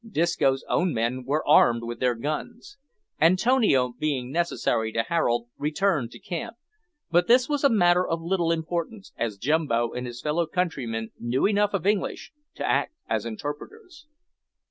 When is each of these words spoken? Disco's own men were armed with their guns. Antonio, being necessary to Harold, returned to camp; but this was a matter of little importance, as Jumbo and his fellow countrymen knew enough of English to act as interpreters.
Disco's 0.09 0.63
own 0.67 0.95
men 0.95 1.25
were 1.25 1.47
armed 1.47 1.83
with 1.83 1.99
their 1.99 2.15
guns. 2.15 2.79
Antonio, 3.21 3.93
being 3.99 4.31
necessary 4.31 4.91
to 4.93 5.03
Harold, 5.03 5.49
returned 5.59 6.09
to 6.09 6.19
camp; 6.19 6.55
but 7.11 7.27
this 7.27 7.47
was 7.47 7.63
a 7.63 7.69
matter 7.69 8.07
of 8.09 8.19
little 8.19 8.51
importance, 8.51 9.11
as 9.15 9.37
Jumbo 9.37 9.91
and 9.93 10.07
his 10.07 10.19
fellow 10.19 10.47
countrymen 10.47 11.11
knew 11.19 11.45
enough 11.45 11.75
of 11.75 11.85
English 11.85 12.33
to 12.55 12.65
act 12.67 12.95
as 13.07 13.27
interpreters. 13.27 14.07